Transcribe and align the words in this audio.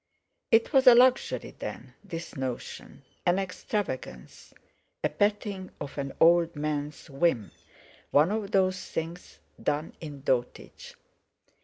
It 0.49 0.73
was 0.73 0.87
a 0.87 0.95
luxury 0.95 1.53
then, 1.59 1.93
this 2.03 2.35
notion. 2.35 3.03
An 3.23 3.37
extravagance, 3.37 4.51
a 5.03 5.09
petting 5.09 5.69
of 5.79 5.95
an 5.99 6.11
old 6.19 6.55
man's 6.55 7.07
whim, 7.07 7.51
one 8.09 8.31
of 8.31 8.49
those 8.49 8.83
things 8.83 9.37
done 9.61 9.93
in 10.01 10.23
dotage. 10.23 10.95